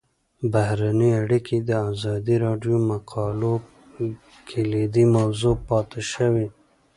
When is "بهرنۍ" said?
0.53-1.11